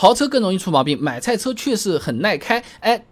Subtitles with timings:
[0.00, 3.04] 豪车更容易出毛病，买菜车确实很耐开，哎。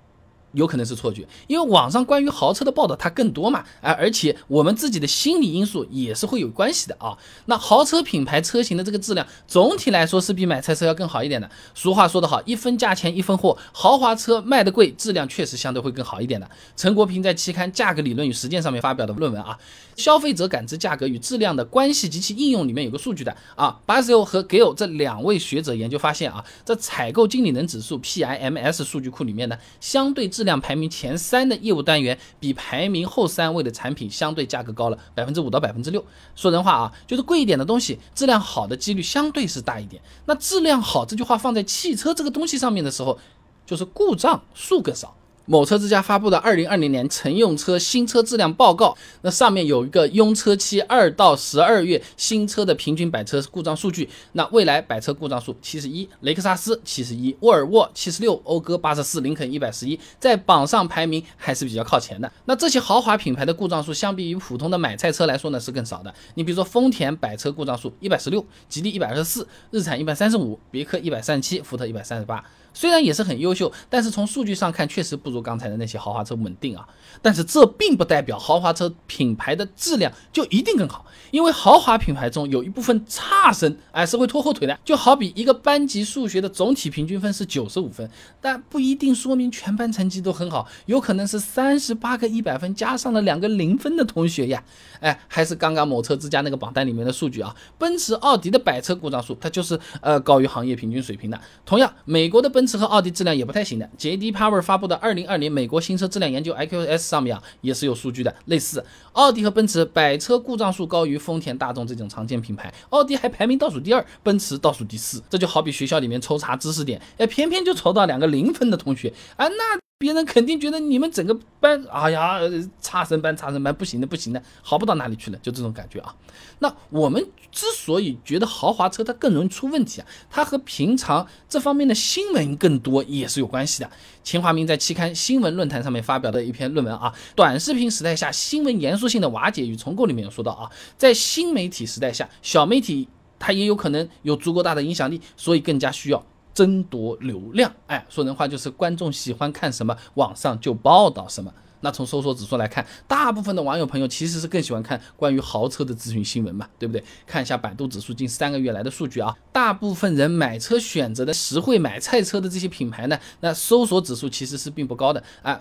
[0.56, 7.16] 有可能是错觉，因为网上关于豪车的报道它更多嘛，啊，而且我们自己的心理因素也是会有关系的啊。
[7.44, 11.48] 那豪车品牌车型的这个质量，总体来说是比买菜车要更好一点的。
[11.74, 16.50] 俗话说得好，一分价钱一分货，豪华车卖的贵，质量确实相对会更好一点的。
[16.74, 19.58] 陈国平在期刊《价格理论与实践》上面发表的论文啊，
[19.94, 36.02] 消费者感知价格与质量的关系及其应用里面有个数据的啊，巴斯欧和 Gale 这两位学者研究发现啊，在采购经理人指数 PIMS 数据库里面呢，相对质量排名前三的业务单元，比排名后三位的产品相对价格高了百分之五到百分之六。
[36.34, 40.00] 说人话啊，就是贵一点的东西，质量好的几率相对是大一点。
[40.24, 43.18] 那质量好这句话放在汽车这个东西上面的时候，
[43.66, 45.14] 就是故障数个少。
[45.46, 54.08] 某车之家发布的二零二零年乘用车新车质量报告，那上面有一个拥车期二到十二月新车的平均百车故障数据。
[54.32, 62.30] 那未来百车故障数七十一，雷克萨斯七十一，沃尔沃七十六，讴歌八十四，林肯一百十一，在榜上排名还是比较靠前的。
[62.44, 66.12] 那这些豪华品牌的故障数，相比于普通的买菜车来说呢，是更少的。
[66.34, 72.44] 你比如说丰田百车故障数一百十六，吉利一百二十四，日产一百三十五，别克一百三十七，福特一百三十八。
[72.76, 76.86] 虽然也是很优秀，但是从数据上看，确实不如刚才的那些豪华车稳定啊。
[77.22, 84.78] 但是这并不代表豪华车品牌的质量就一定更好，因为豪华品牌中有一部分差生，哎，是会拖后腿的。
[84.84, 88.06] 就好比一个班级数学的总体平均分是九十五分，
[88.42, 94.62] 但不一定说明全班成绩都很好，有可能是三十八个一百分加上了两个零分的同学呀。
[95.00, 101.40] 哎，还是刚刚某车之家那个榜单里面的数据啊，奔驰、奥迪的百车故障数，它就是呃高于行业平均水平的。
[101.64, 103.88] 同样，美国的奔奔驰和奥迪质量也不太行的。
[103.96, 104.32] J.D.
[104.32, 115.22] Power 发布的二零二零美国新车质量研究 I.Q.S 上面啊，也是有数据的，类似奥迪和奔驰百车故障数高于丰田、大众这种常见品牌，奥迪还排名倒数第二，奔驰倒数第四。
[115.30, 119.85] 这就好比学校里面抽查知识点，哎，偏偏就抽到两个零分的同学啊，那。
[119.98, 122.38] 别人肯定觉得你们整个班，哎呀，
[122.82, 126.14] 差生班，差生班，不行的，不行的，好不到哪里去了，就这种感觉啊。
[126.58, 133.90] 那我们之所以觉得豪华车它更容易出问题啊，它和平常这方面的新闻更多也是有关系的。
[134.22, 143.08] 秦华明在期刊新闻论坛上面发表的一篇论文啊，短视频时代下新闻严肃性的瓦解与重构里面有说到啊，在新媒体时代下，小媒体
[143.38, 146.22] 它也有可能有足够大的影响力，所以更加需要。
[146.56, 151.52] 争夺流量，哎，说人话就是观众喜欢看什么，网上就报道什么。
[151.82, 157.04] 那从搜索指数来看，大部分的网友朋友其实是更喜欢看关于豪车的咨询新闻嘛，对不对？
[157.26, 165.60] 看一下百度指数近三个月来的数据啊，大部分人买车选择的实惠买菜车的这些品牌呢，那搜索指数其实是并不高的啊。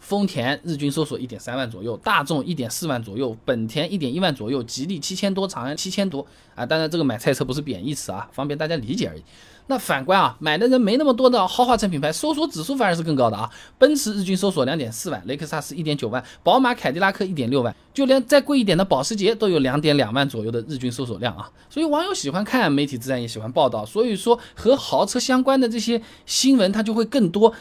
[0.00, 6.24] 丰田日均搜索一点三万左右，大众一点四万左右，本田一点一万左右，吉利七千多，长安七千多
[6.54, 6.64] 啊。
[6.64, 9.22] 当然，这个买菜车不是贬义词啊，方便大家理解而已。
[9.68, 13.50] 那反观啊，买的人没那么多的豪华车品牌，搜索指数反而是更高的啊。
[13.78, 21.50] 奔驰日均搜索两点四万，雷克萨斯一点九万，宝马、凯迪拉克一点六万，就连再贵一点的保时捷都有两点两万左右的日均搜索量啊。
[21.68, 23.84] 所以网友喜欢看，媒体自然也喜欢报道。
[23.84, 27.52] 所以说和豪车相关的这些新闻，它就会更多。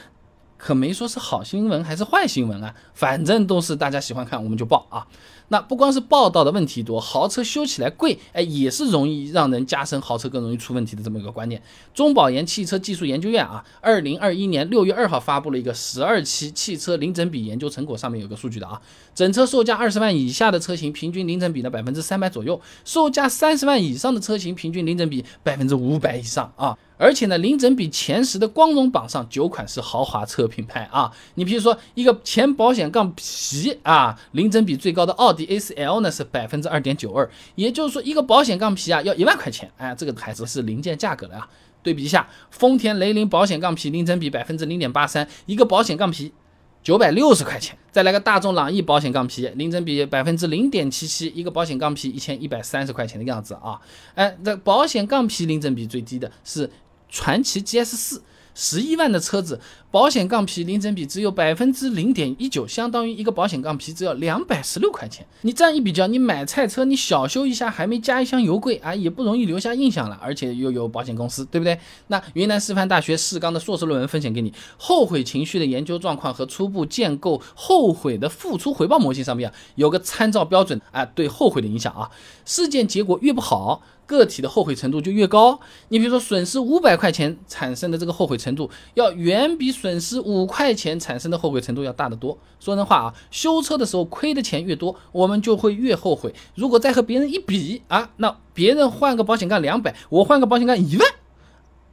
[0.58, 5.06] 可没说是好新闻还是坏新闻啊，反正都是大家喜欢看，我们就报啊。
[5.50, 11.62] 那不光是报道的问题多，豪车修起来贵，哎，也是容易让人加深豪车更容易出问题的这么一个观念。
[11.94, 18.82] 中保研汽车技术研究院啊，二零二一年六月二号发布了一个十二期汽车零整比研究成果，上面有个数据的啊，
[19.14, 26.76] 整车售价二十万以下的车型平均零整比呢百分之三百左右，售价三十万以上的车型平均零整比百分之五百以上啊。
[26.98, 31.12] 而且呢，零整比前十的光荣榜上九款是豪华车品牌啊。
[31.36, 41.50] 你比如说一个前保险杠皮啊，零整比最高的奥迪 A4L 呢是百分之二点九二，也就是说一个保险杠皮啊要一万块钱，哎，这个还是是零件价格了啊。
[41.84, 46.34] 对比一下，丰田雷凌保险杠皮零整比百分之零点八三，一个保险杠皮
[46.82, 47.78] 九百六十块钱。
[47.92, 53.80] 再来个大众朗逸保险杠皮零整比百分之零点七七，一个保险杠皮一千一百三十块钱的样子啊。
[54.16, 56.70] 哎，这保险杠皮零整比最低的是。
[57.10, 58.24] 传祺 GS 四
[58.58, 59.60] 十一万的车子，
[59.92, 65.28] 保险杠皮零整比只有百分之零点一九，相当于一个保险杠皮只要两百十六块钱。
[65.42, 71.78] 你这样一比较，你买菜车你小修一下，还没加一箱油贵啊，也不容易留下印象了，而且又有保险公司，对不对？
[72.08, 82.10] 那云南师范大学四纲的硕士论文分享给你，后悔情绪的研究状况和初步建构后悔的付出回报模型上面啊，有个参照标准啊，对后悔的影响啊，
[82.46, 83.82] 事件结果越不好。
[84.06, 85.60] 个体的后悔程度就越高。
[85.90, 92.38] 你比如说，损失五百块钱产生的这个后悔程度，要远比损失五块钱产生的后悔程度要大得多。
[92.60, 96.34] 说人话啊，修车的时候亏的钱越多，我们就会越后悔。
[96.56, 101.08] 如果再和别人一比啊，那别人换个保险杠两百，我换个保险杠一万，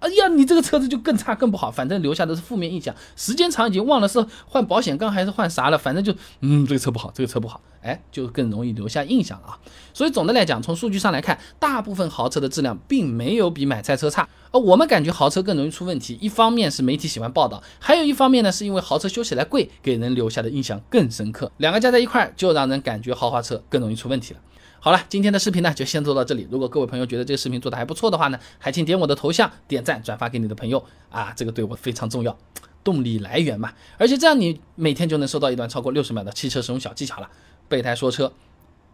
[0.02, 2.92] 哎呀，你这个车子就更差更不好，反正留下的是负面印象。
[3.14, 9.58] 时间长已经忘了是换保险杠还是换啥了，反正就嗯，这个车不好，这个车不好，哎，就更容易留下印象了啊。
[9.94, 14.28] 所以总的来讲，从数据上来看，大部分豪车的质量并没有比买菜车差。
[14.50, 21.52] 而我们感觉豪车更容易出问题，一方面是媒体喜欢报道，还有一方面呢，是因为豪车修起来贵，给人留下的印象更深刻。
[21.58, 24.40] 两个加在一块儿，就让人感觉豪华车更容易出问题了。
[24.84, 26.44] 好了，今天的视频呢就先做到这里。
[26.50, 32.36] 如果各位朋友觉得这个视频做的还不错的话呢，还请点我的头像点赞转发给你的朋友啊，这个对我非常重要，
[32.82, 33.72] 动力来源嘛。
[33.96, 37.30] 而且这样你每天就能收到一段超过六十秒的汽车使用小技巧了。
[37.68, 38.32] 备胎说车，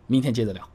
[0.08, 0.68] 明天接着聊。